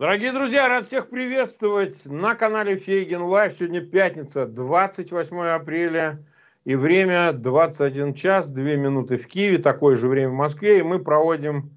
[0.00, 3.52] Дорогие друзья, рад всех приветствовать на канале Фейгин Live.
[3.52, 6.24] Сегодня пятница, 28 апреля,
[6.64, 11.00] и время 21 час 2 минуты в Киеве, такое же время в Москве, и мы
[11.00, 11.76] проводим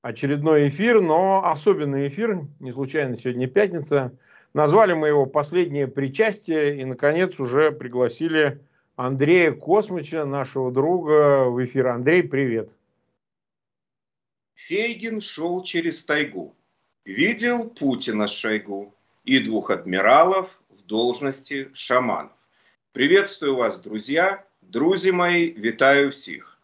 [0.00, 4.18] очередной эфир, но особенный эфир, не случайно сегодня пятница.
[4.54, 8.60] Назвали мы его «Последнее причастие», и, наконец, уже пригласили
[8.96, 11.86] Андрея Космача, нашего друга, в эфир.
[11.86, 12.72] Андрей, привет.
[14.56, 16.56] Фейгин шел через тайгу
[17.04, 22.32] видел Путина Шойгу и двух адмиралов в должности шаманов.
[22.92, 24.44] Приветствую вас, друзья.
[24.60, 26.58] Друзья мои, витаю всех.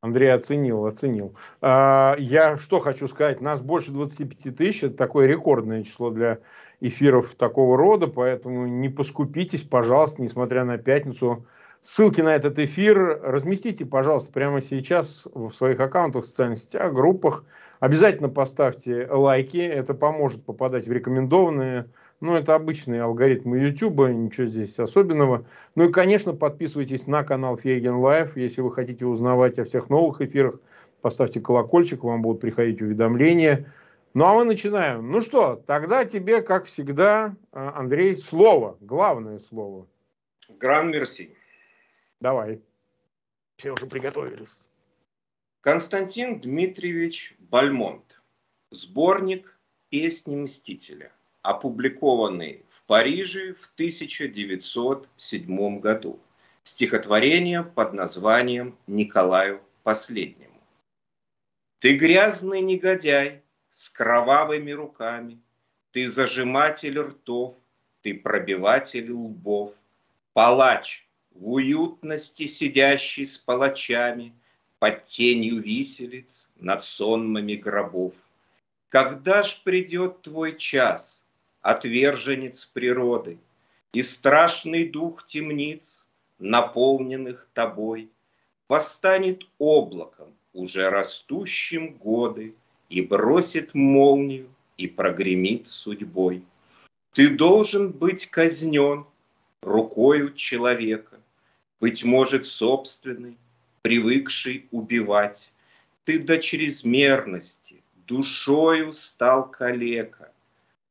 [0.00, 1.34] Андрей оценил, оценил.
[1.60, 6.38] А, я что хочу сказать, нас больше 25 тысяч, это такое рекордное число для
[6.80, 11.46] эфиров такого рода, поэтому не поскупитесь, пожалуйста, несмотря на пятницу,
[11.88, 17.46] Ссылки на этот эфир разместите, пожалуйста, прямо сейчас в своих аккаунтах, в социальных сетях, группах.
[17.80, 21.88] Обязательно поставьте лайки, это поможет попадать в рекомендованные.
[22.20, 25.46] Ну, это обычные алгоритмы YouTube, ничего здесь особенного.
[25.76, 30.20] Ну и, конечно, подписывайтесь на канал Фейгин Live, если вы хотите узнавать о всех новых
[30.20, 30.60] эфирах.
[31.00, 33.64] Поставьте колокольчик, вам будут приходить уведомления.
[34.12, 35.10] Ну, а мы начинаем.
[35.10, 39.86] Ну что, тогда тебе, как всегда, Андрей, слово, главное слово.
[40.50, 41.34] Гран-мерси.
[42.20, 42.60] Давай.
[43.56, 44.68] Все уже приготовились.
[45.60, 48.20] Константин Дмитриевич Бальмонт.
[48.70, 56.20] Сборник «Песни Мстителя», опубликованный в Париже в 1907 году.
[56.64, 60.60] Стихотворение под названием «Николаю Последнему».
[61.78, 65.40] Ты грязный негодяй с кровавыми руками,
[65.92, 67.56] Ты зажиматель ртов,
[68.02, 69.72] ты пробиватель лбов,
[70.34, 71.07] Палач,
[71.40, 74.32] в уютности сидящий с палачами
[74.80, 78.14] под тенью виселиц над сонмами гробов.
[78.88, 81.22] Когда ж придет твой час,
[81.62, 83.38] отверженец природы,
[83.92, 86.04] И страшный дух темниц,
[86.38, 88.10] наполненных тобой,
[88.68, 92.54] Восстанет облаком, уже растущим годы,
[92.88, 96.42] И бросит молнию, и прогремит судьбой.
[97.12, 99.06] Ты должен быть казнен
[99.62, 101.20] рукою человека,
[101.80, 103.36] быть может, собственный,
[103.82, 105.52] привыкший убивать.
[106.04, 110.32] Ты до чрезмерности душою стал калека.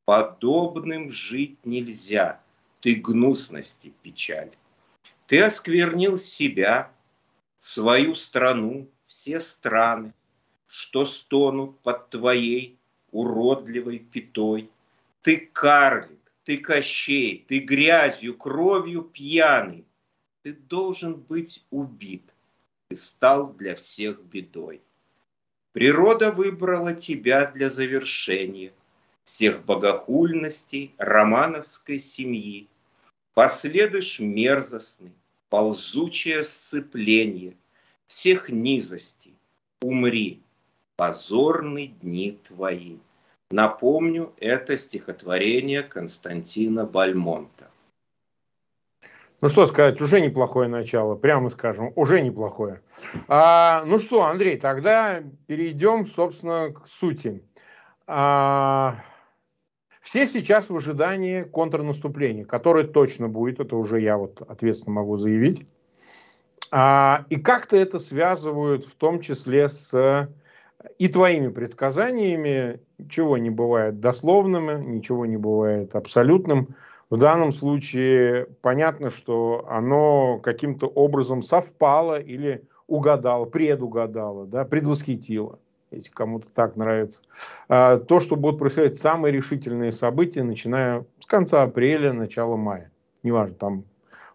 [0.05, 2.39] Подобным жить нельзя,
[2.79, 4.51] ты гнусности печаль.
[5.25, 6.89] Ты осквернил себя,
[7.57, 10.13] свою страну, все страны,
[10.67, 12.77] что стонут под твоей
[13.11, 14.69] уродливой пятой.
[15.23, 19.83] Ты карлик, ты кощей, ты грязью, кровью пьяный,
[20.47, 22.23] ты должен быть убит.
[22.87, 24.81] Ты стал для всех бедой.
[25.73, 28.71] Природа выбрала тебя для завершения
[29.25, 32.69] всех богохульностей романовской семьи.
[33.33, 35.11] Последуешь мерзостный,
[35.49, 37.57] ползучее сцепление
[38.07, 39.35] всех низостей.
[39.81, 40.41] Умри,
[40.95, 42.99] позорные дни твои.
[43.51, 47.69] Напомню, это стихотворение Константина Бальмонта.
[49.39, 52.81] Ну что сказать, уже неплохое начало, прямо скажем, уже неплохое.
[53.27, 57.43] А, ну что, Андрей, тогда перейдем, собственно, к сути.
[58.07, 59.03] А,
[60.01, 65.67] все сейчас в ожидании контрнаступления, которое точно будет, это уже я вот ответственно могу заявить.
[66.71, 70.27] А, и как-то это связывают в том числе с
[70.97, 76.75] и твоими предсказаниями, чего не бывает дословным, ничего не бывает абсолютным.
[77.09, 85.59] В данном случае понятно, что оно каким-то образом совпало или угадало, предугадало, да, предвосхитило,
[85.91, 87.21] если кому-то так нравится.
[87.69, 92.91] А, то, что будут происходить самые решительные события, начиная с конца апреля, начала мая.
[93.23, 93.83] Неважно, там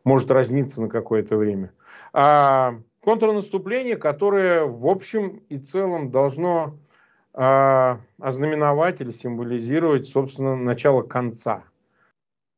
[0.02, 1.72] может разниться на какое-то время.
[2.14, 6.78] А контрнаступление, которое в общем и целом должно
[7.34, 11.64] а, ознаменовать или символизировать, собственно, начало конца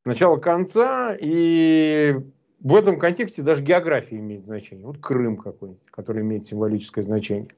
[0.04, 2.20] начало конца, и
[2.60, 4.86] в этом контексте даже география имеет значение.
[4.86, 7.54] Вот Крым какой-нибудь, который имеет символическое значение.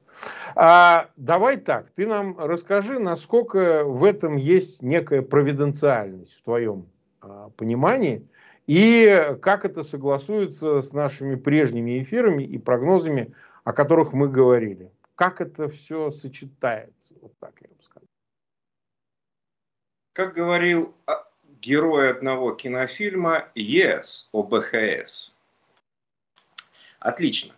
[0.55, 6.87] А давай так, ты нам расскажи, насколько в этом есть некая провиденциальность в твоем
[7.21, 8.27] а, понимании,
[8.65, 13.33] и как это согласуется с нашими прежними эфирами и прогнозами,
[13.63, 14.91] о которых мы говорили.
[15.15, 17.15] Как это все сочетается?
[17.21, 18.07] Вот так я бы сказал.
[20.13, 21.26] Как говорил а,
[21.61, 25.31] герой одного кинофильма ЕС, ОБХС.
[26.99, 27.53] Отлично.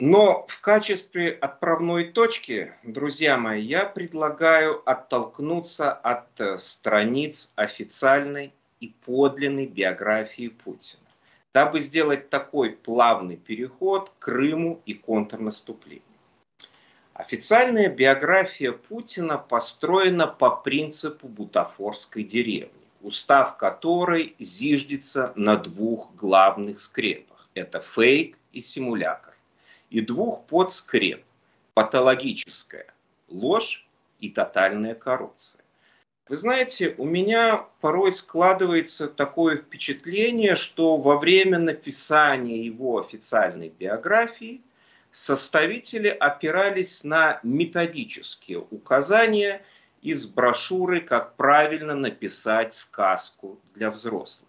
[0.00, 8.94] Но в качестве отправной точки, друзья мои, я предлагаю оттолкнуться от э, страниц официальной и
[9.04, 11.02] подлинной биографии Путина,
[11.52, 16.07] дабы сделать такой плавный переход к Крыму и контрнаступлению.
[17.18, 22.70] Официальная биография Путина построена по принципу бутафорской деревни,
[23.00, 27.48] устав которой зиждется на двух главных скрепах.
[27.54, 29.34] Это фейк и симулятор
[29.90, 31.24] и двух подскреп–
[31.74, 32.86] патологическая
[33.28, 33.84] ложь
[34.20, 35.64] и тотальная коррупция.
[36.28, 44.62] Вы знаете, у меня порой складывается такое впечатление, что во время написания его официальной биографии
[45.12, 49.62] составители опирались на методические указания
[50.02, 54.48] из брошюры «Как правильно написать сказку для взрослых».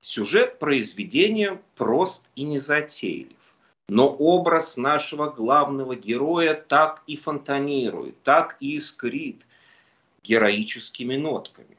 [0.00, 3.36] Сюжет произведения прост и незатейлив.
[3.88, 9.42] Но образ нашего главного героя так и фонтанирует, так и искрит
[10.22, 11.78] героическими нотками.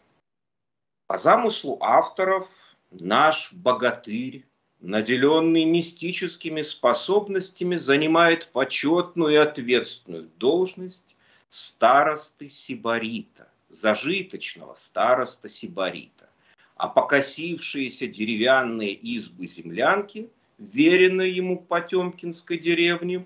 [1.07, 2.50] По замыслу авторов
[2.92, 4.46] наш богатырь,
[4.79, 11.15] наделенный мистическими способностями, занимает почетную и ответственную должность
[11.49, 16.29] старосты Сибарита, зажиточного староста Сибарита.
[16.75, 20.29] А покосившиеся деревянные избы землянки–
[20.59, 23.25] веренной ему Потемкинской деревне,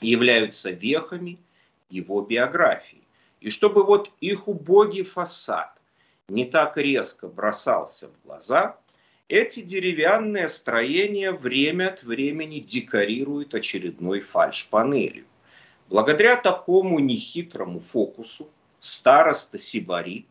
[0.00, 1.38] являются вехами
[1.90, 3.02] его биографии.
[3.40, 5.72] И чтобы вот их убогий фасад
[6.28, 8.78] не так резко бросался в глаза,
[9.30, 15.24] эти деревянные строения время от времени декорируют очередной фальш-панелью.
[15.88, 18.50] Благодаря такому нехитрому фокусу
[18.80, 20.26] староста Сибарит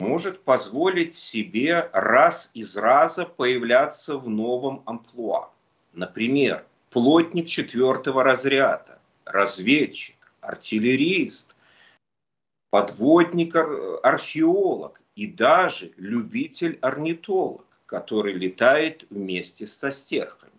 [0.00, 5.50] может позволить себе раз из раза появляться в новом амплуа.
[5.92, 11.54] Например, плотник четвертого разряда, разведчик, артиллерист,
[12.70, 13.54] подводник,
[14.02, 20.52] археолог и даже любитель-орнитолог, который летает вместе со стерхами.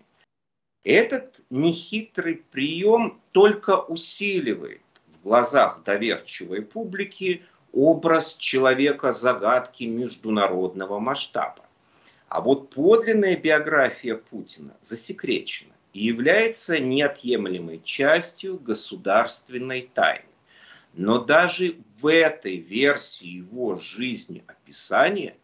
[0.84, 11.66] Этот нехитрый прием только усиливает в глазах доверчивой публики образ человека-загадки международного масштаба.
[12.28, 20.26] А вот подлинная биография Путина засекречена и является неотъемлемой частью государственной тайны.
[20.94, 25.38] Но даже в этой версии его жизни описания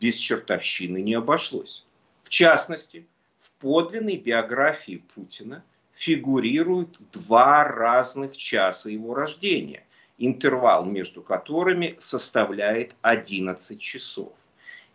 [0.00, 1.86] без чертовщины не обошлось.
[2.24, 3.06] В частности,
[3.40, 5.64] в подлинной биографии Путина
[5.94, 9.84] фигурируют два разных часа его рождения–
[10.18, 14.32] интервал между которыми составляет 11 часов.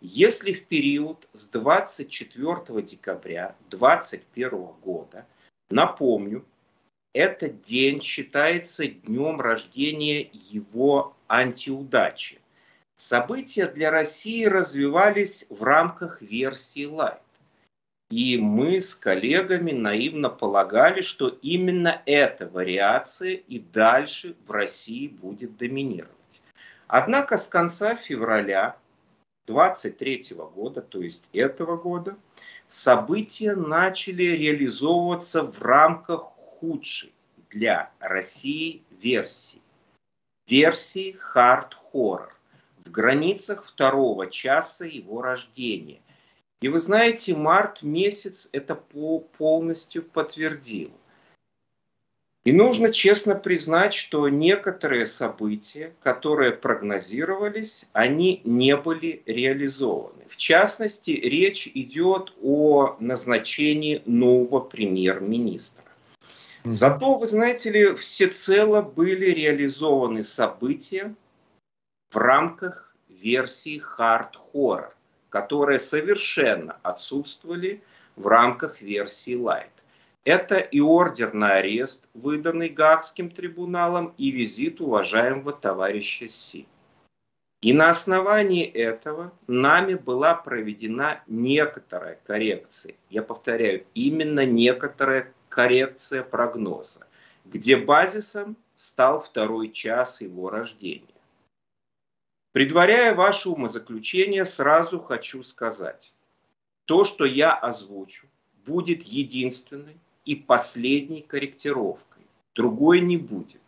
[0.00, 4.50] Если в период с 24 декабря 2021
[4.82, 5.26] года,
[5.70, 6.44] напомню,
[7.18, 12.40] этот день считается днем рождения его антиудачи.
[12.96, 17.18] События для России развивались в рамках версии Light.
[18.10, 25.56] И мы с коллегами наивно полагали, что именно эта вариация и дальше в России будет
[25.56, 26.14] доминировать.
[26.86, 28.76] Однако с конца февраля
[29.48, 32.16] 23 года, то есть этого года,
[32.68, 37.12] события начали реализовываться в рамках худшей
[37.50, 39.60] для России версии.
[40.46, 42.34] Версии хард-хоррор
[42.84, 46.00] в границах второго часа его рождения,
[46.60, 50.90] и вы знаете, март месяц это полностью подтвердил.
[52.44, 60.24] И нужно честно признать, что некоторые события, которые прогнозировались, они не были реализованы.
[60.30, 65.84] В частности, речь идет о назначении нового премьер-министра.
[66.64, 71.14] Зато, вы знаете ли, всецело были реализованы события
[72.10, 74.94] в рамках версии хард-хоррор
[75.28, 77.82] которые совершенно отсутствовали
[78.16, 79.70] в рамках версии Light.
[80.24, 86.66] Это и ордер на арест, выданный Гаагским трибуналом, и визит уважаемого товарища Си.
[87.60, 92.94] И на основании этого нами была проведена некоторая коррекция.
[93.10, 97.04] Я повторяю, именно некоторая коррекция прогноза,
[97.44, 101.20] где базисом стал второй час его рождения.
[102.52, 106.12] Предваряя ваше умозаключение, сразу хочу сказать,
[106.84, 108.28] то, что я озвучу,
[108.66, 112.22] будет единственной и последней корректировкой.
[112.54, 113.62] Другой не будет.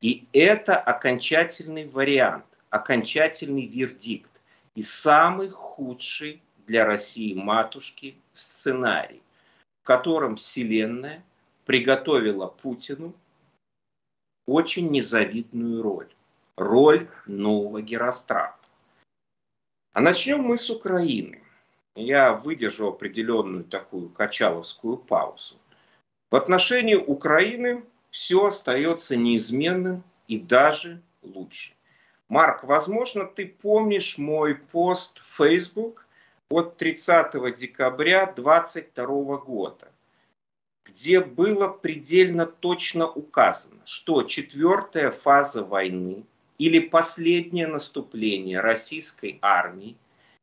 [0.00, 4.30] И это окончательный вариант, окончательный вердикт
[4.76, 9.20] и самый худший для России матушки сценарий,
[9.88, 11.24] котором Вселенная
[11.64, 13.14] приготовила Путину
[14.46, 16.08] очень незавидную роль.
[16.56, 18.58] Роль нового Герострата.
[19.94, 21.42] А начнем мы с Украины.
[21.94, 25.56] Я выдержу определенную такую качаловскую паузу.
[26.30, 31.72] В отношении Украины все остается неизменным и даже лучше.
[32.28, 36.06] Марк, возможно, ты помнишь мой пост в Facebook
[36.50, 39.88] от 30 декабря 2022 года,
[40.84, 46.24] где было предельно точно указано, что четвертая фаза войны
[46.56, 49.96] или последнее наступление российской армии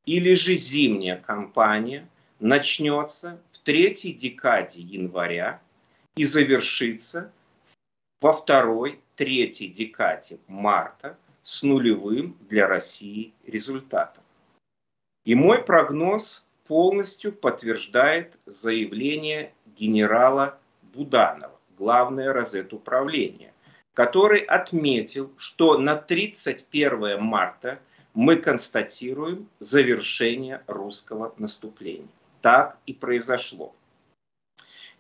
[0.05, 2.07] или же зимняя кампания
[2.39, 5.59] начнется в третьей декаде января
[6.15, 7.31] и завершится
[8.21, 14.24] во второй, третьей декаде марта с нулевым для России результатом.
[15.25, 20.59] И мой прогноз полностью подтверждает заявление генерала
[20.93, 23.51] Буданова, главное розетуправление,
[23.95, 27.79] который отметил, что на 31 марта
[28.13, 32.07] мы констатируем завершение русского наступления.
[32.41, 33.75] Так и произошло.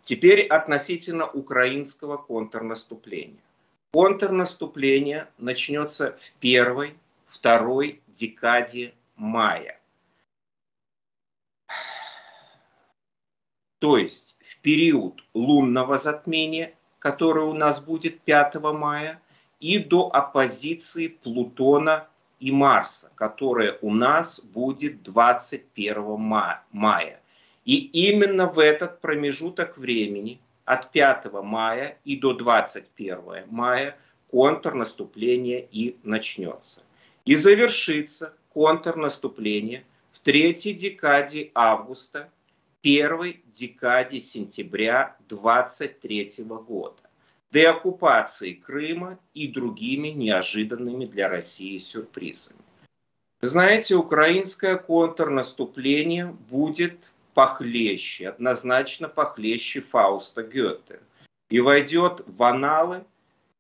[0.03, 3.39] Теперь относительно украинского контрнаступления.
[3.93, 6.95] Контрнаступление начнется в первой,
[7.27, 9.74] второй декаде мая.
[13.79, 19.21] То есть в период лунного затмения, который у нас будет 5 мая,
[19.59, 22.07] и до оппозиции Плутона
[22.39, 27.21] и Марса, которая у нас будет 21 мая.
[27.63, 33.97] И именно в этот промежуток времени, от 5 мая и до 21 мая,
[34.31, 36.81] контрнаступление и начнется.
[37.23, 42.29] И завершится контрнаступление в третьей декаде августа,
[42.85, 47.01] первой декаде сентября 23 года
[47.51, 52.59] деоккупации Крыма и другими неожиданными для России сюрпризами.
[53.41, 56.99] Знаете, украинское контрнаступление будет
[57.33, 60.99] похлеще, однозначно похлеще Фауста Гёте
[61.49, 63.03] и войдет в аналы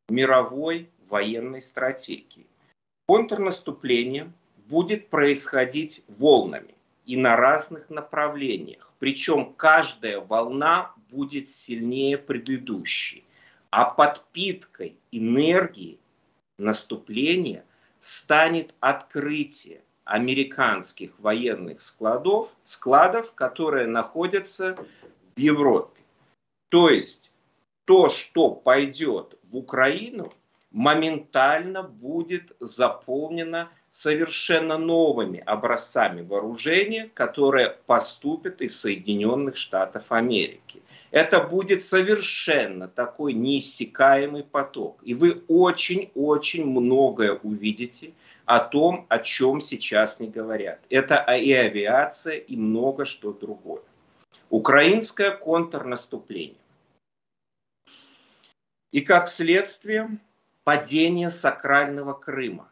[0.07, 2.45] мировой военной стратегии.
[3.07, 4.31] Контрнаступление
[4.67, 6.74] будет происходить волнами
[7.05, 13.23] и на разных направлениях, причем каждая волна будет сильнее предыдущей,
[13.69, 15.99] а подпиткой энергии
[16.57, 17.65] наступления
[18.01, 24.75] станет открытие американских военных складов, складов, которые находятся
[25.35, 26.01] в Европе.
[26.69, 27.31] То есть
[27.85, 30.33] то, что пойдет в Украину,
[30.71, 40.81] моментально будет заполнено совершенно новыми образцами вооружения, которые поступят из Соединенных Штатов Америки.
[41.11, 44.99] Это будет совершенно такой неиссякаемый поток.
[45.03, 48.11] И вы очень-очень многое увидите–
[48.45, 50.79] о том, о чем сейчас не говорят.
[50.89, 53.81] Это и авиация, и много что другое.
[54.49, 56.57] Украинское контрнаступление.
[58.91, 60.19] И как следствие
[60.63, 62.69] падение сакрального Крыма.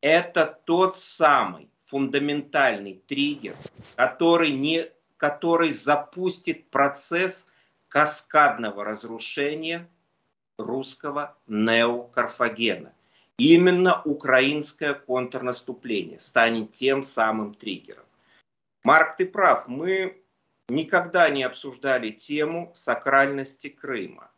[0.00, 3.54] Это тот самый фундаментальный триггер,
[3.96, 7.46] который, не, который запустит процесс
[7.88, 9.88] каскадного разрушения
[10.58, 12.92] русского неокарфагена.
[13.38, 18.04] Именно украинское контрнаступление станет тем самым триггером.
[18.82, 20.20] Марк, ты прав, мы
[20.68, 24.30] никогда не обсуждали тему сакральности Крыма.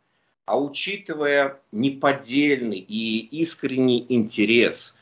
[0.45, 4.95] А учитывая неподдельный и искренний интерес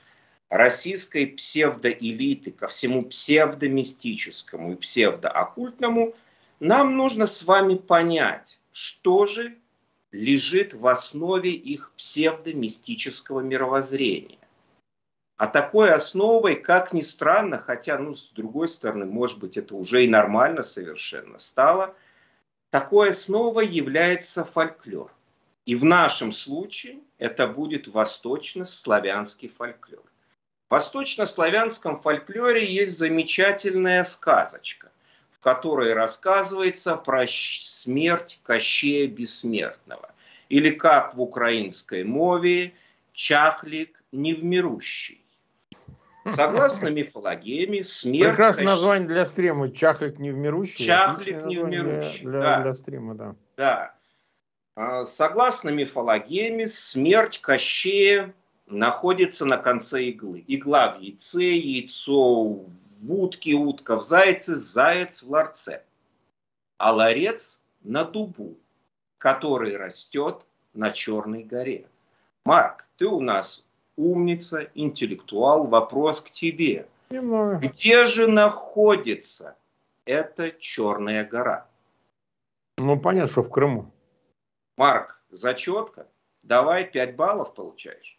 [0.50, 6.16] российской псевдоэлиты ко всему псевдомистическому и псевдооккультному,
[6.60, 9.56] нам нужно с вами понять, что же
[10.12, 14.40] лежит в основе их псевдомистического мировоззрения.
[15.38, 20.04] А такой основой, как ни странно, хотя, ну, с другой стороны, может быть, это уже
[20.04, 21.96] и нормально совершенно стало,
[22.72, 25.14] такой основой является фольклор.
[25.66, 30.09] И в нашем случае это будет восточно-славянский фольклор.
[30.70, 34.90] В восточно-славянском фольклоре есть замечательная сказочка
[35.40, 40.12] в которой рассказывается про смерть Кощея Бессмертного.
[40.50, 42.74] Или как в украинской мове
[43.14, 45.24] «чахлик невмирущий».
[46.26, 48.32] Согласно мифологеме, смерть...
[48.32, 48.74] Прекрасное Кощ...
[48.76, 49.72] название для стрима.
[49.72, 50.86] Чахлик невмирущий.
[50.86, 52.62] Чахлик невмирущий, для, да.
[52.62, 53.36] для стрима, да.
[53.56, 53.96] Да.
[54.76, 58.34] А, согласно мифологеме, смерть Кощея
[58.70, 60.44] находится на конце иглы.
[60.48, 62.44] Игла в яйце, яйцо
[63.02, 65.84] в утке утка, в зайце заяц в ларце.
[66.78, 68.58] А ларец на дубу,
[69.18, 71.88] который растет на Черной горе.
[72.46, 73.64] Марк, ты у нас
[73.96, 76.88] умница, интеллектуал, вопрос к тебе.
[77.10, 77.56] Немного.
[77.58, 79.58] Где же находится
[80.06, 81.68] эта Черная гора?
[82.78, 83.92] Ну, понятно, что в Крыму.
[84.78, 86.08] Марк, зачетка.
[86.44, 88.18] Давай 5 баллов получаешь.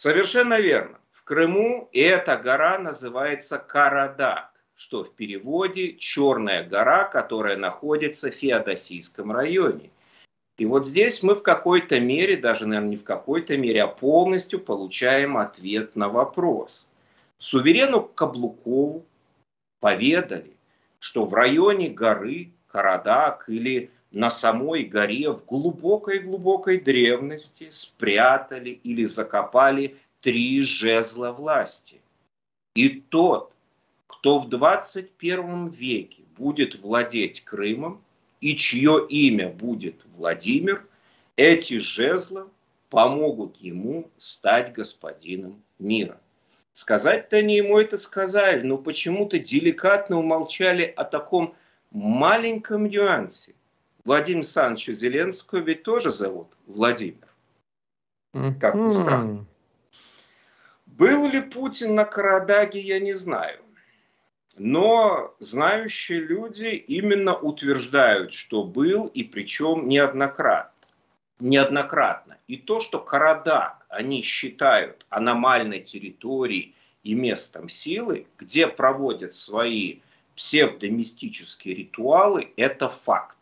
[0.00, 0.98] Совершенно верно.
[1.12, 9.30] В Крыму эта гора называется Карадак, что в переводе Черная гора, которая находится в Феодосийском
[9.30, 9.90] районе.
[10.56, 14.58] И вот здесь мы в какой-то мере, даже, наверное, не в какой-то мере, а полностью
[14.58, 16.88] получаем ответ на вопрос.
[17.36, 19.04] Суверену Каблукову
[19.80, 20.56] поведали,
[20.98, 29.96] что в районе горы Карадак или на самой горе в глубокой-глубокой древности спрятали или закопали
[30.20, 32.00] три жезла власти.
[32.74, 33.54] И тот,
[34.06, 38.02] кто в 21 веке будет владеть Крымом,
[38.40, 40.86] и чье имя будет Владимир,
[41.36, 42.48] эти жезла
[42.88, 46.18] помогут ему стать господином мира.
[46.72, 51.54] Сказать-то они ему это сказали, но почему-то деликатно умолчали о таком
[51.90, 53.54] маленьком нюансе.
[54.10, 57.28] Владимир Александровича Зеленского ведь тоже зовут Владимир.
[58.58, 59.46] Как ни странно.
[60.84, 63.60] Был ли Путин на Карадаге, я не знаю.
[64.58, 70.88] Но знающие люди именно утверждают, что был, и причем неоднократно.
[71.38, 72.36] Неоднократно.
[72.48, 76.74] И то, что Карадаг они считают аномальной территорией
[77.04, 80.00] и местом силы, где проводят свои
[80.34, 83.36] псевдомистические ритуалы, это факт.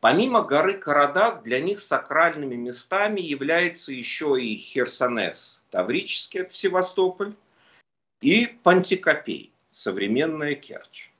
[0.00, 7.34] Помимо горы Карадаг, для них сакральными местами является еще и Херсонес, Таврический, это Севастополь,
[8.22, 11.10] и Пантикопей, современная Керчь.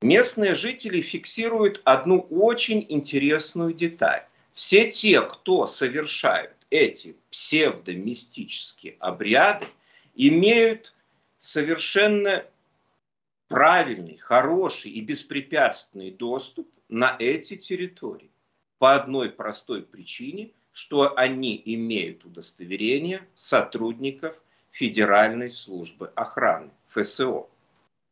[0.00, 4.26] Местные жители фиксируют одну очень интересную деталь.
[4.52, 9.66] Все те, кто совершают эти псевдомистические обряды,
[10.14, 10.92] имеют
[11.38, 12.44] совершенно
[13.48, 18.30] правильный, хороший и беспрепятственный доступ на эти территории.
[18.78, 24.36] По одной простой причине, что они имеют удостоверение сотрудников
[24.70, 27.48] Федеральной службы охраны, ФСО.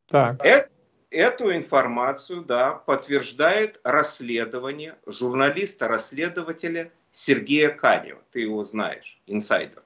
[0.08, 0.42] Так.
[0.42, 0.70] Это,
[1.10, 8.22] эту информацию, да, подтверждает расследование журналиста-расследователя Сергея Канева.
[8.30, 9.82] Ты его знаешь, инсайдер.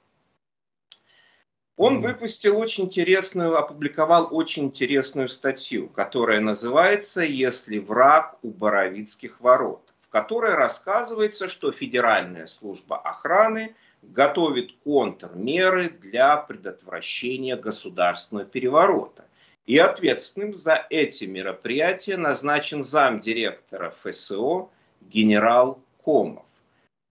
[1.77, 9.83] Он выпустил очень интересную, опубликовал очень интересную статью, которая называется «Если враг у Боровицких ворот»,
[10.03, 19.25] в которой рассказывается, что Федеральная служба охраны готовит контрмеры для предотвращения государственного переворота.
[19.67, 24.69] И ответственным за эти мероприятия назначен замдиректора ФСО
[25.01, 26.45] генерал Комов,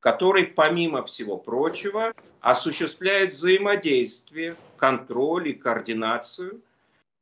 [0.04, 6.62] который, помимо всего прочего, осуществляет взаимодействие, контроль и координацию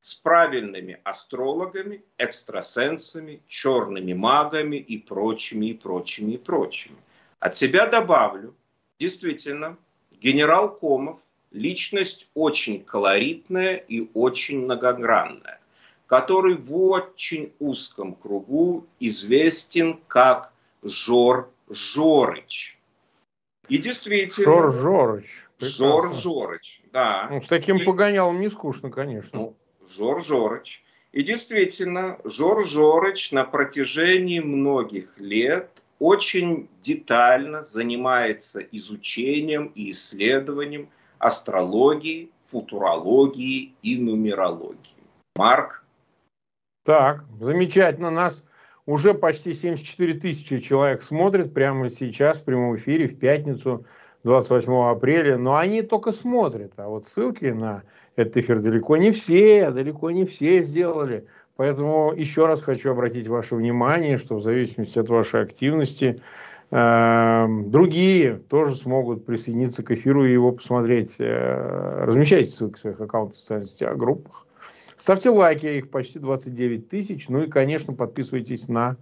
[0.02, 6.98] с правильными астрологами, экстрасенсами, черными магами и прочими, и прочими, и прочими.
[7.39, 8.56] От себя добавлю,
[9.00, 9.78] действительно,
[10.20, 11.20] генерал Комов
[11.52, 15.62] личность очень колоритная и очень многогранная,
[16.08, 22.77] который в очень узком кругу известен как Жор Жорыч.
[23.69, 24.45] И действительно...
[24.45, 25.47] Жор Жорыч.
[25.60, 27.27] Жор Жорыч, да.
[27.31, 27.84] Ну, с таким и...
[27.84, 29.39] погонялом не скучно, конечно.
[29.39, 29.55] Ну,
[29.88, 30.84] Жор Жорыч.
[31.13, 42.31] И действительно, Жор Жорыч на протяжении многих лет очень детально занимается изучением и исследованием астрологии,
[42.47, 44.95] футурологии и нумерологии.
[45.36, 45.84] Марк?
[46.84, 48.10] Так, замечательно.
[48.10, 48.43] Нас
[48.86, 53.86] уже почти 74 тысячи человек смотрят прямо сейчас в прямом эфире в пятницу
[54.24, 55.38] 28 апреля.
[55.38, 56.74] Но они только смотрят.
[56.78, 57.84] А вот ссылки на
[58.15, 61.26] этот эфир далеко не все, далеко не все сделали.
[61.56, 66.22] Поэтому еще раз хочу обратить ваше внимание, что в зависимости от вашей активности
[66.74, 71.15] Эм, другие тоже смогут присоединиться к эфиру и его посмотреть.
[71.20, 74.48] Э, размещайте ссылки в своих аккаунтах в социальных сетях, группах.
[75.01, 77.27] Ставьте лайки, их почти 29 тысяч.
[77.27, 78.97] Ну и, конечно, подписывайтесь на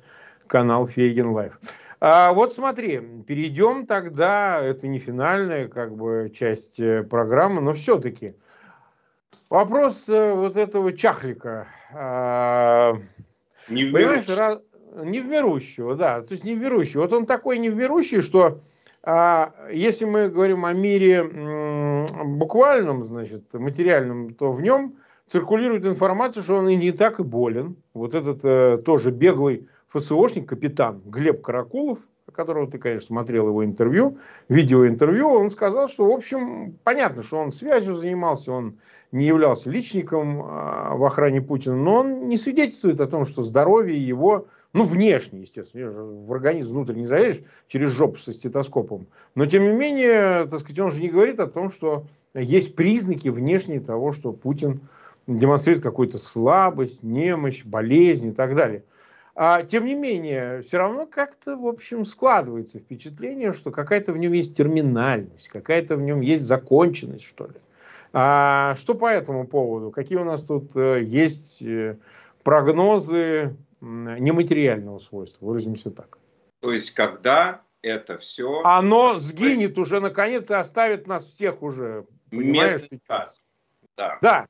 [0.48, 1.60] канал Фейгин Live.
[2.00, 8.34] А вот смотри, перейдем тогда, это не финальная как бы часть э, программы, но все-таки
[9.50, 11.68] вопрос э, вот этого чахлика.
[11.94, 12.96] А,
[13.68, 14.60] не Понимаешь, раз,
[14.96, 17.02] невмирущего, да, то есть невмирущего.
[17.02, 18.62] Вот он такой невмирущий, что
[19.04, 24.96] а, если мы говорим о мире м, буквальном, значит, материальном, то в нем
[25.30, 27.76] циркулирует информация, что он и не так и болен.
[27.94, 32.00] Вот этот э, тоже беглый ФСОшник, капитан Глеб Каракулов,
[32.32, 34.18] которого ты, конечно, смотрел его интервью,
[34.50, 38.78] видеоинтервью, он сказал, что, в общем, понятно, что он связью занимался, он
[39.12, 43.98] не являлся личником а, в охране Путина, но он не свидетельствует о том, что здоровье
[43.98, 49.64] его, ну, внешне, естественно, в организм внутрь не залезешь через жопу со стетоскопом, но, тем
[49.64, 54.14] не менее, так сказать, он же не говорит о том, что есть признаки внешние того,
[54.14, 54.82] что Путин
[55.38, 58.84] демонстрирует какую-то слабость, немощь, болезнь и так далее.
[59.36, 64.34] А, тем не менее, все равно как-то, в общем, складывается впечатление, что какая-то в нем
[64.34, 67.54] есть терминальность, какая-то в нем есть законченность, что ли.
[68.12, 69.92] А что по этому поводу?
[69.92, 71.98] Какие у нас тут э, есть э,
[72.44, 76.18] прогнозы нематериального свойства, выразимся так?
[76.60, 78.62] То есть, когда это все...
[78.64, 82.06] Оно сгинет уже, наконец, и оставит нас всех уже.
[82.30, 82.82] Понимаешь?
[83.96, 84.18] Да.
[84.22, 84.48] Да.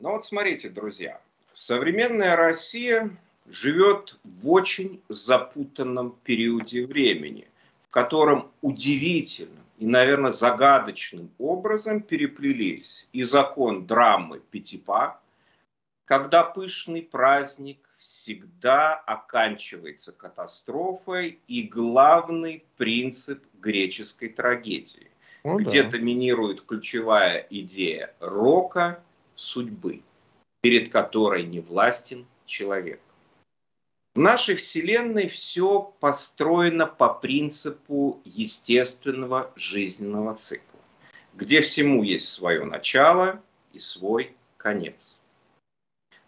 [0.00, 1.20] Ну вот смотрите, друзья,
[1.52, 3.10] Современная Россия
[3.46, 7.46] живет в очень запутанном периоде времени,
[7.86, 15.20] в котором удивительным и, наверное, загадочным образом переплелись и закон драмы Пятипа,
[16.06, 25.10] когда пышный праздник всегда оканчивается катастрофой и главный принцип греческой трагедии,
[25.44, 25.90] ну, где да.
[25.90, 29.02] доминирует ключевая идея рока
[29.40, 30.02] судьбы
[30.60, 33.00] перед которой не властен человек.
[34.14, 40.80] В нашей Вселенной все построено по принципу естественного жизненного цикла,
[41.34, 43.40] где всему есть свое начало
[43.72, 45.18] и свой конец.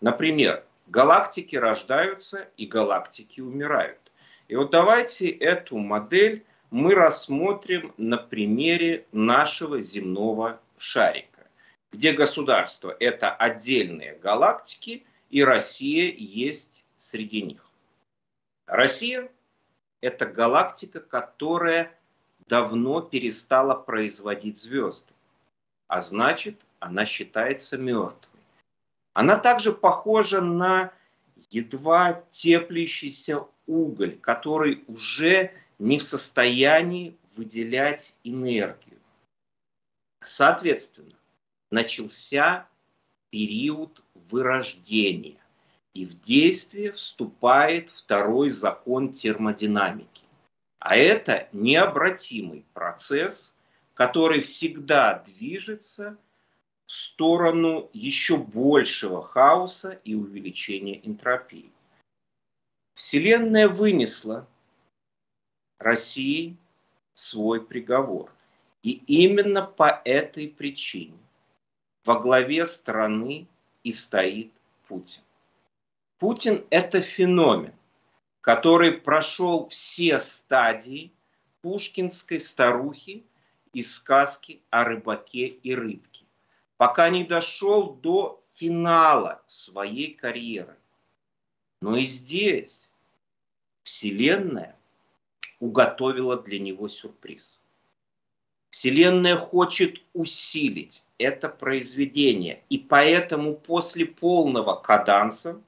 [0.01, 3.99] Например, галактики рождаются и галактики умирают.
[4.49, 11.32] И вот давайте эту модель мы рассмотрим на примере нашего земного шарика
[11.93, 17.65] где государство– это отдельные галактики, и Россия есть среди них.
[18.67, 19.31] Россия–
[20.01, 21.97] это галактика, которая
[22.49, 25.13] давно перестала производить звезды,
[25.87, 28.41] а значит, она считается мертвой.
[29.13, 30.93] Она также похожа на
[31.51, 38.99] едва теплящийся уголь, который уже не в состоянии выделять энергию.
[40.25, 41.15] Соответственно,
[41.73, 42.69] начался
[43.31, 45.41] период вырождения,
[45.95, 50.23] и в действие вступает второй закон термодинамики.
[50.79, 53.53] А это необратимый процесс,
[53.95, 56.19] который всегда движется
[56.87, 61.73] в сторону еще большего хаоса и увеличения энтропии.
[62.95, 64.47] Вселенная вынесла
[65.79, 66.57] России
[67.15, 68.31] свой приговор.
[68.83, 71.22] И именно по этой причине
[72.05, 73.47] во главе страны
[73.85, 74.53] и стоит
[74.89, 75.23] Путин.
[76.19, 77.75] Путин– это феномен,
[78.41, 81.13] который прошел все стадии
[81.63, 83.25] пушкинской старухи
[83.73, 86.25] и сказки о рыбаке и рыбке,
[86.77, 90.77] пока не дошел до финала своей карьеры.
[91.81, 92.89] Но и здесь
[93.83, 94.77] Вселенная
[95.59, 97.59] уготовила для него сюрприз.
[98.83, 102.65] Вселенная хочет усилить это произведение.
[102.69, 105.63] И поэтому после полного каданса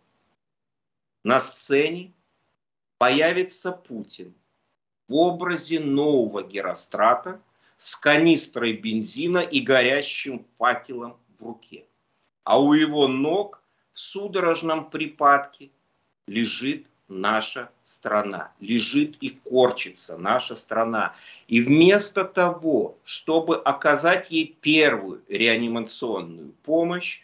[1.22, 2.12] на сцене
[2.98, 4.34] появится Путин
[5.06, 7.40] в образе нового Герострата
[7.76, 11.86] с канистрой бензина и горящим факелом в руке.
[12.42, 15.70] А у его ног в судорожном припадке
[16.26, 17.70] лежит наша
[18.04, 21.14] страна, лежит и корчится наша страна.
[21.48, 27.22] И вместо того, чтобы оказать ей первую реанимационную помощь,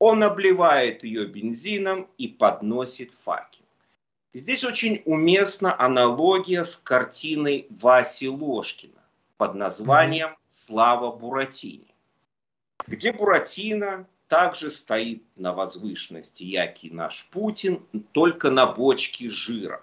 [0.00, 3.64] он обливает ее бензином и подносит факел.
[4.34, 9.00] Здесь очень уместна аналогия с картиной Васи Ложкина
[9.36, 11.94] под названием «Слава Буратине»,
[12.88, 19.82] где Буратино также стоит на возвышенности, яки наш Путин, только на бочке жира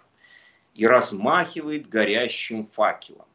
[0.73, 3.27] и размахивает горящим факелом.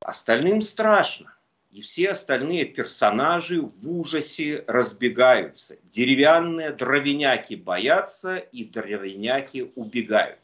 [0.00, 1.34] Остальным страшно,
[1.70, 5.76] и все остальные персонажи в ужасе разбегаются.
[5.84, 10.38] Деревянные дровяняки боятся, и дровяняки убегают.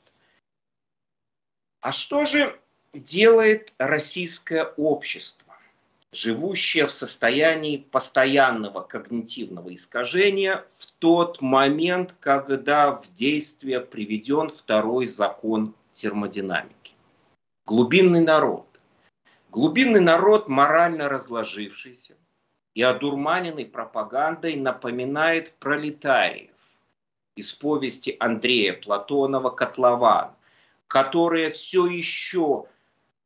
[1.80, 2.58] А что же
[2.92, 5.45] делает российское общество?
[6.16, 15.74] Живущая в состоянии постоянного когнитивного искажения в тот момент, когда в действие приведен второй закон
[15.92, 16.94] термодинамики.
[17.66, 18.66] Глубинный народ.
[19.50, 22.14] Глубинный народ, морально разложившийся
[22.74, 26.50] и одурманенный пропагандой, напоминает пролетариев,
[27.36, 30.30] из повести Андрея Платонова «Котлован»,
[30.88, 32.64] которые все еще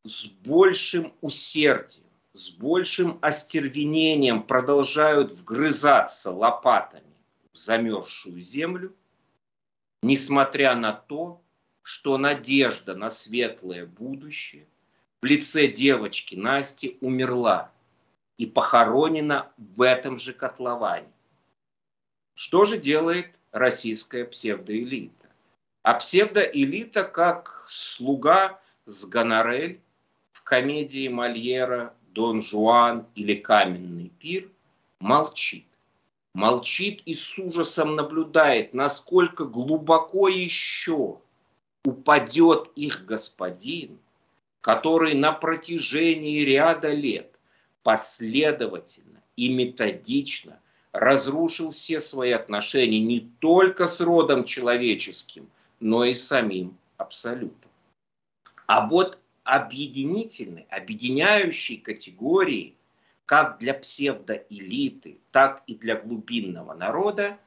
[0.04, 7.16] с большим усердием, с большим остервенением продолжают вгрызаться лопатами
[7.52, 8.94] в замерзшую землю,
[10.02, 11.42] несмотря на то,
[11.82, 14.66] что надежда на светлое будущее
[15.22, 17.72] в лице девочки Насти умерла
[18.38, 21.12] и похоронена в этом же котловане.
[22.34, 25.28] Что же делает российская псевдоэлита?
[25.82, 29.80] А псевдоэлита, как слуга с гонорель
[30.32, 34.48] в комедии Мольера «Дон Жуан» или «Каменный пир»,
[35.00, 35.64] молчит
[36.34, 41.18] молчит и с ужасом наблюдает, насколько глубоко еще
[41.84, 43.98] упадет их господин,
[44.60, 47.34] который на протяжении ряда лет
[47.82, 50.60] последовательно и методично
[50.92, 57.70] разрушил все свои отношения не только с родом человеческим, но и самим абсолютом.
[58.66, 62.76] А вот объединительной, объединяющей категории
[63.26, 67.38] как для псевдоэлиты, так и для глубинного народа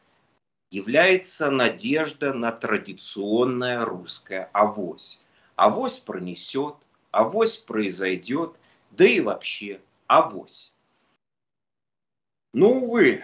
[0.71, 5.19] является надежда на традиционное русское авось.
[5.55, 6.75] Авось пронесет,
[7.11, 8.55] авось произойдет,
[8.91, 10.73] да и вообще авось.
[12.53, 13.23] Но, увы,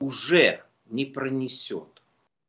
[0.00, 2.02] уже не пронесет.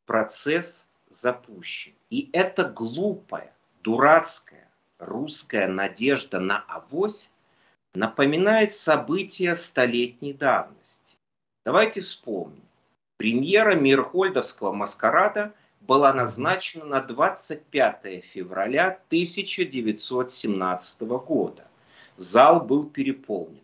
[0.06, 1.94] Процесс запущен.
[2.10, 4.65] И эта глупая, дурацкая
[4.98, 7.30] русская надежда на авось
[7.94, 11.16] напоминает события столетней давности.
[11.64, 12.62] Давайте вспомним.
[13.16, 21.66] Премьера Мирхольдовского маскарада была назначена на 25 февраля 1917 года.
[22.16, 23.60] Зал был переполнен.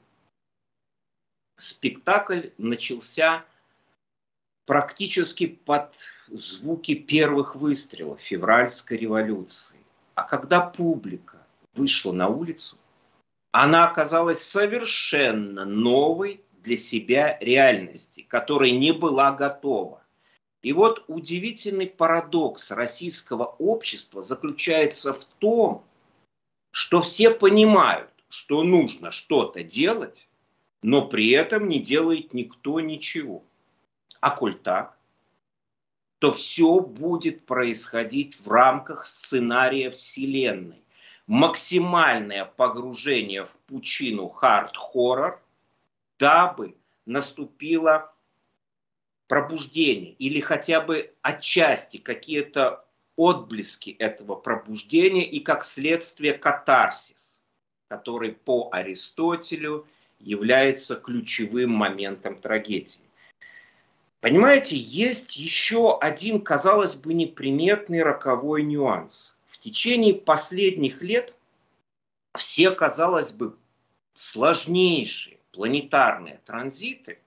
[1.58, 3.44] Спектакль начался
[4.66, 5.94] практически под
[6.28, 9.81] звуки первых выстрелов февральской революции.
[10.22, 12.78] А когда публика вышла на улицу,
[13.50, 20.00] она оказалась совершенно новой для себя реальности, которой не была готова.
[20.62, 25.84] И вот удивительный парадокс российского общества заключается в том,
[26.70, 30.28] что все понимают, что нужно что-то делать,
[30.82, 33.42] но при этом не делает никто ничего.
[34.20, 34.96] А коль так,
[36.22, 40.80] то все будет происходить в рамках сценария Вселенной
[41.26, 45.42] максимальное погружение в пучину хард-хоррор,
[46.20, 48.14] дабы наступило
[49.26, 52.84] пробуждение или хотя бы отчасти какие-то
[53.16, 57.40] отблески этого пробуждения и как следствие катарсис,
[57.88, 59.88] который по Аристотелю
[60.20, 63.01] является ключевым моментом трагедии.
[64.22, 71.34] Понимаете, есть еще один, казалось бы, неприметный роковой нюанс течение последних лет
[72.36, 73.56] все, казалось бы,
[74.14, 77.20] сложнейшие планетарные транзиты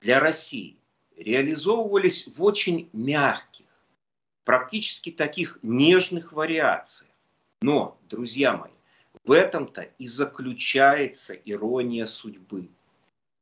[0.00, 0.76] для России
[1.16, 3.66] реализовывались в очень мягких,
[4.44, 7.10] практически таких нежных вариациях.
[7.60, 8.70] Но, друзья мои,
[9.24, 12.68] в этом-то и заключается ирония судьбы.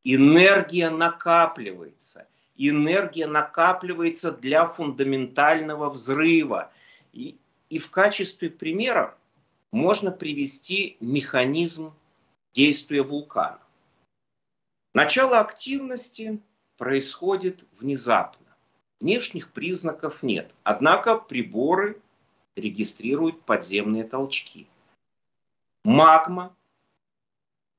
[0.05, 2.27] Энергия накапливается.
[2.59, 6.73] Энергия накапливается для фундаментального взрыва.
[7.13, 7.39] И
[7.69, 9.17] и в качестве примера
[9.73, 11.93] можно привести механизм
[12.55, 13.61] действия вулкана.
[14.95, 16.41] Начало активности
[16.79, 18.47] происходит внезапно.
[19.01, 20.51] Внешних признаков нет.
[20.63, 22.01] Однако приборы
[22.55, 24.67] регистрируют подземные толчки.
[25.85, 26.57] Магма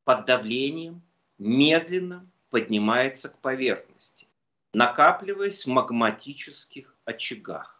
[0.03, 1.01] под давлением
[1.37, 4.16] медленно поднимается к поверхности,
[4.77, 7.77] накапливаясь в магматических очагах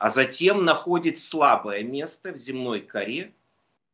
[0.00, 3.34] а затем находит слабое место в земной коре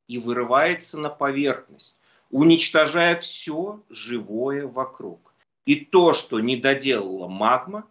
[0.06, 1.96] и вырывается на поверхность,
[2.30, 5.34] уничтожая все живое вокруг.
[5.64, 7.90] И то, что не доделала магма,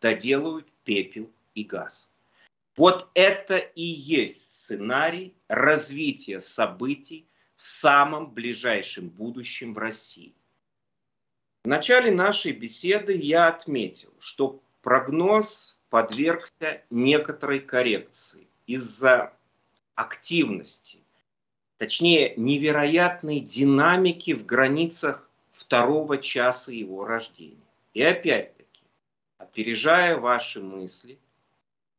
[0.00, 2.06] доделают пепел и газ.
[2.76, 10.34] Вот это и есть сценарий развития событий в самом ближайшем будущем в России.
[11.62, 19.34] В начале нашей беседы я отметил, что прогноз подвергся некоторой коррекции из-за
[19.94, 21.00] активности,
[21.76, 27.56] точнее невероятной динамики в границах второго часа его рождения.
[27.92, 28.82] И опять-таки,
[29.36, 31.18] опережая ваши мысли,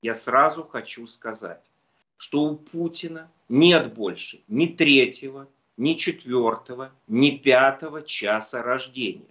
[0.02, 1.62] я сразу хочу сказать,
[2.18, 5.48] что у Путина нет больше ни третьего,
[5.78, 9.28] ни четвертого, ни пятого часа рождения.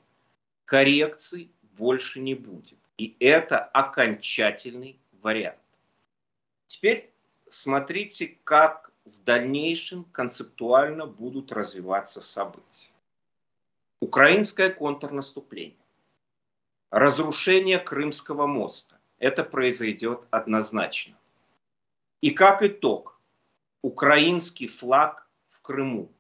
[0.70, 2.78] Коррекций больше не будет.
[2.96, 5.58] И это окончательный вариант.
[6.68, 7.10] Теперь
[7.48, 12.92] смотрите, как в дальнейшем концептуально будут развиваться события.
[13.98, 15.74] Украинское контрнаступление.
[16.90, 18.96] Разрушение Крымского моста.
[19.18, 21.16] Это произойдет однозначно.
[22.20, 23.20] И как итог,
[23.82, 26.12] украинский флаг в Крыму.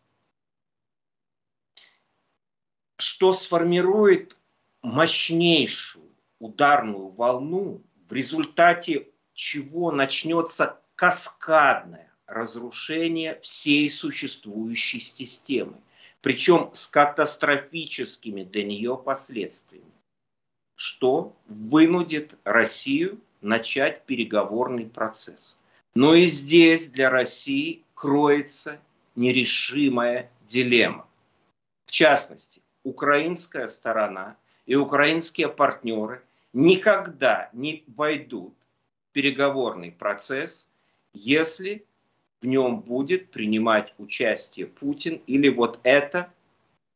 [2.96, 4.36] Что сформирует
[4.82, 15.80] мощнейшую ударную волну, в результате чего начнется каскадное разрушение всей существующей системы,
[16.20, 19.90] причем с катастрофическими для нее последствиями,
[20.76, 25.56] что вынудит Россию начать переговорный процесс.
[25.94, 28.80] Но и здесь для России кроется
[29.16, 31.08] нерешимая дилемма.
[31.86, 34.36] В частности, украинская сторона
[34.70, 38.54] и украинские партнеры никогда не войдут
[39.08, 40.68] в переговорный процесс,
[41.12, 41.84] если
[42.40, 46.32] в нем будет принимать участие Путин или вот эта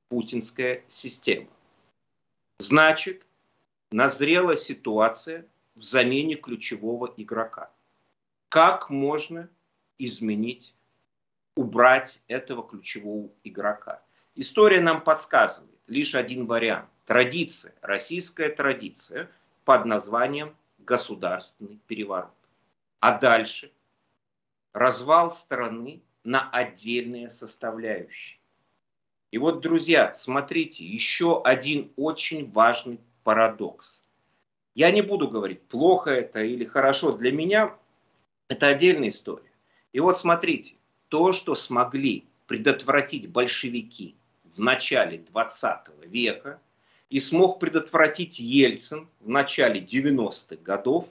[0.09, 1.49] путинская система.
[2.61, 3.27] Значит,
[3.91, 7.73] назрела ситуация в замене ключевого игрока.
[8.51, 9.51] Как можно
[9.99, 10.77] изменить,
[11.57, 14.01] убрать этого ключевого игрока?
[14.37, 16.89] История нам подсказывает лишь один вариант.
[17.07, 19.31] Традиция, российская традиция
[19.65, 22.33] под названием государственный переворот.
[23.01, 23.71] А дальше
[24.73, 28.39] развал страны на отдельные составляющие.
[29.31, 34.01] И вот, друзья, смотрите, еще один очень важный парадокс.
[34.75, 37.13] Я не буду говорить, плохо это или хорошо.
[37.13, 37.77] Для меня
[38.49, 39.51] это отдельная история.
[39.93, 40.75] И вот смотрите,
[41.09, 46.61] то, что смогли предотвратить большевики в начале 20 века
[47.11, 51.09] и смог предотвратить Ельцин в начале 90-х годов,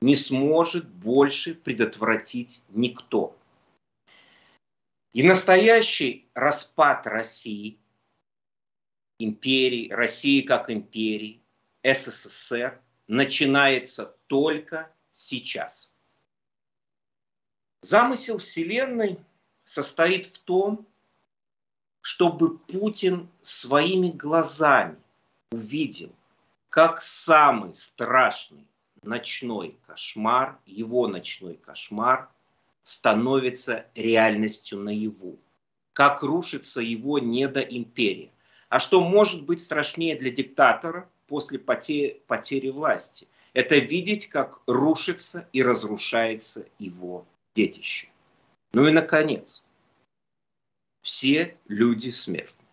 [0.00, 3.36] не сможет больше предотвратить никто.
[5.12, 7.78] И настоящий распад России,
[9.18, 11.40] империи, России как империи,
[11.82, 15.90] СССР начинается только сейчас.
[17.82, 19.18] Замысел Вселенной
[19.64, 20.86] состоит в том,
[22.06, 24.94] чтобы Путин своими глазами
[25.50, 26.12] увидел,
[26.70, 28.64] как самый страшный
[29.02, 32.28] ночной кошмар, его ночной кошмар
[32.84, 35.36] становится реальностью наяву,
[35.94, 38.30] как рушится его недоимперия.
[38.68, 43.26] А что может быть страшнее для диктатора после потери, потери власти?
[43.52, 48.06] Это видеть, как рушится и разрушается его детище.
[48.74, 49.60] Ну и, наконец,
[51.06, 52.66] все люди смертны.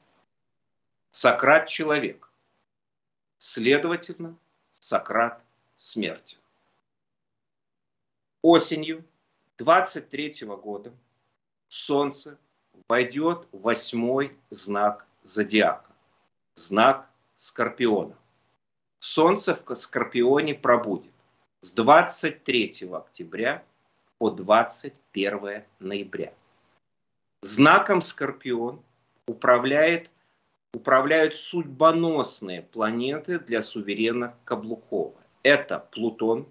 [1.12, 2.32] Сократ– человек.
[3.38, 4.36] Следовательно,
[4.74, 5.40] Сократ
[5.78, 6.40] смертен.
[8.42, 9.06] Осенью
[9.60, 10.92] 23 года
[11.68, 12.40] Солнце
[12.90, 15.92] войдет в восьмой знак зодиака,
[16.56, 18.18] знак Скорпиона.
[18.98, 21.14] Солнце в Скорпионе пробудет
[21.62, 23.64] с 23 октября
[24.18, 26.34] по 21 ноября.
[27.44, 28.82] Знаком Скорпион
[29.28, 30.10] управляет,
[30.74, 35.20] управляют судьбоносные планеты для суверена Каблукова.
[35.44, 36.48] Это Плутон,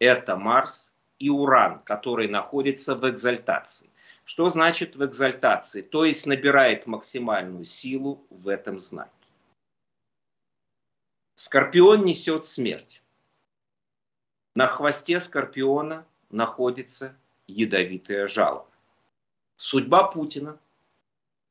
[0.00, 3.88] это Марс и Уран, который находится в экзальтации.
[4.24, 5.82] Что значит в экзальтации?
[5.82, 9.12] То есть набирает максимальную силу в этом знаке.
[11.36, 13.00] Скорпион несет смерть.
[14.56, 17.14] На хвосте Скорпиона находится
[17.46, 18.66] ядовитое жало.
[19.56, 20.60] Судьба Путина,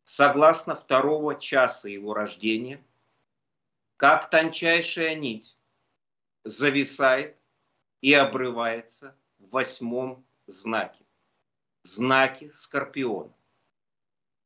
[0.03, 2.83] согласно второго часа его рождения,
[3.97, 5.57] как тончайшая нить,
[6.43, 7.35] зависает
[8.01, 11.03] и обрывается в восьмом знаке,
[11.81, 13.33] знаке Скорпиона.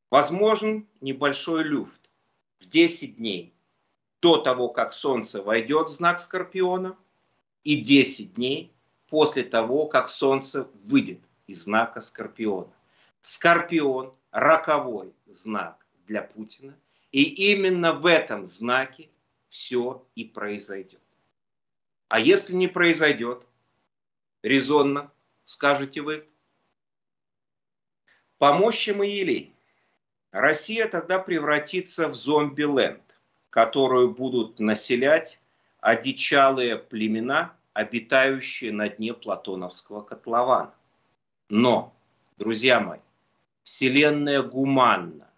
[0.08, 2.00] Возможен небольшой люфт
[2.60, 3.54] в 10 дней
[4.22, 6.96] до того, как Солнце войдет в знак Скорпиона,
[7.62, 8.72] и 10 дней
[9.08, 12.72] после того, как Солнце выйдет из знака Скорпиона.
[13.22, 16.76] Скорпион– роковой знак для Путина.
[17.12, 19.08] И именно в этом знаке
[19.48, 21.00] все и произойдет.
[22.08, 23.46] А если не произойдет,
[24.42, 25.10] резонно,
[25.44, 26.26] скажете вы,
[28.38, 29.52] по мощи Маелей
[30.30, 33.02] Россия тогда превратится в зомби-ленд,
[33.50, 35.38] которую будут населять
[35.80, 40.72] одичалые племена, обитающие на дне Платоновского котлована.
[41.48, 41.94] Но,
[42.38, 43.00] друзья мои,
[43.64, 45.28] Вселенная гуманна.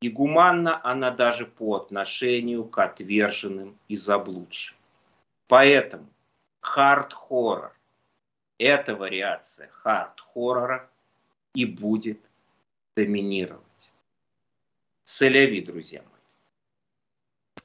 [0.00, 4.76] И гуманна она даже по отношению к отверженным и заблудшим.
[5.46, 6.08] Поэтому
[6.60, 7.72] хард-хоррор–
[8.58, 10.90] это вариация хард-хоррора
[11.54, 12.20] и будет
[12.96, 13.62] доминировать.
[15.04, 17.64] Соляви, друзья мои.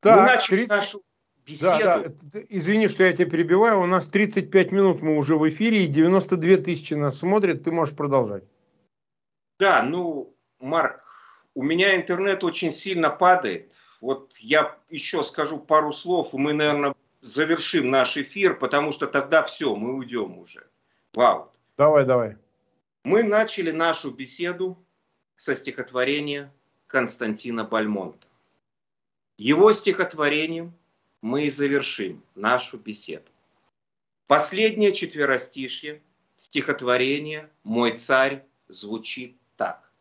[0.00, 0.68] Так, мы начали 30...
[0.68, 1.02] нашу
[1.46, 1.78] беседу.
[1.84, 2.40] Да, да.
[2.48, 3.80] Извини, что я тебя перебиваю.
[3.80, 7.62] У нас 35 минут мы уже в эфире, и 92 тысячи нас смотрят.
[7.62, 8.44] Ты можешь продолжать.
[9.58, 11.02] Да, ну, Марк,
[11.54, 13.72] у меня интернет очень сильно падает.
[14.00, 19.42] Вот я еще скажу пару слов, и мы, наверное, завершим наш эфир, потому что тогда
[19.44, 20.66] все, мы уйдем уже.
[21.14, 21.52] Вау.
[21.76, 22.36] Давай, давай.
[23.04, 24.76] Мы начали нашу беседу
[25.36, 26.52] со стихотворения
[26.86, 28.26] Константина Бальмонта.
[29.38, 30.74] Его стихотворением
[31.20, 33.30] мы и завершим нашу беседу.
[34.26, 36.02] Последнее четверостишье
[36.38, 39.92] стихотворения «Мой царь» звучит так.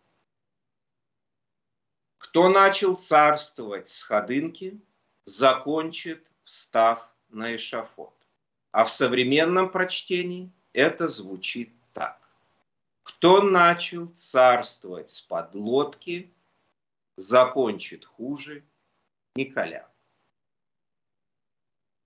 [2.18, 4.82] Кто начал царствовать с ходынки,
[5.26, 8.16] закончит, встав на эшафот.
[8.72, 12.20] А в современном прочтении это звучит так.
[13.04, 16.34] Кто начал царствовать с подлодки,
[17.18, 18.64] закончит хуже
[19.36, 19.88] Николя.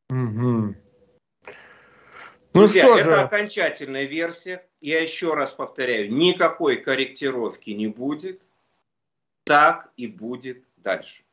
[0.10, 0.76] Угу.
[2.56, 3.12] Ну Друзья, что же?
[3.12, 4.66] это окончательная версия.
[4.80, 8.41] Я еще раз повторяю, никакой корректировки не будет.
[9.43, 11.24] Так и будет дальше.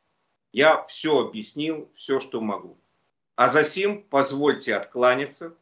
[0.51, 2.77] Я все объяснил, все, что могу.
[3.37, 5.53] А за сим позвольте откланяться.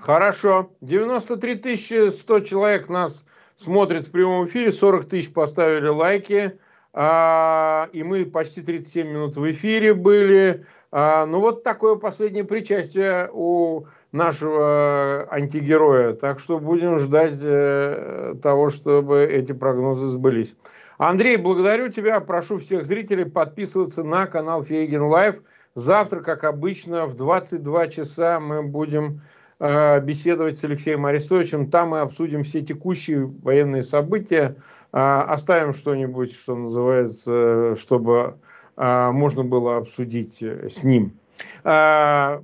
[0.00, 0.70] Хорошо.
[0.82, 3.26] 93 100 человек нас
[3.56, 6.60] смотрит в прямом эфире, 40 тысяч поставили лайки.
[6.92, 10.66] А, и мы почти 37 минут в эфире были.
[10.92, 16.14] А, ну вот такое последнее причастие у нашего антигероя.
[16.14, 20.54] Так что будем ждать э, того, чтобы эти прогнозы сбылись.
[20.98, 22.20] Андрей, благодарю тебя.
[22.20, 25.42] Прошу всех зрителей подписываться на канал Фейгин Live.
[25.74, 29.20] Завтра, как обычно, в 22 часа мы будем
[29.58, 31.70] э, беседовать с Алексеем Арестовичем.
[31.70, 34.56] Там мы обсудим все текущие военные события.
[34.92, 38.45] Э, оставим что-нибудь, что называется, чтобы э,
[38.76, 41.18] можно было обсудить с ним.
[41.64, 42.42] Э,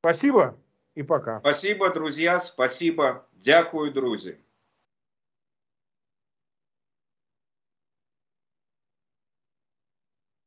[0.00, 0.56] спасибо
[0.94, 1.40] и пока.
[1.40, 2.40] Спасибо, друзья.
[2.40, 3.26] Спасибо.
[3.42, 4.34] Дякую, друзья.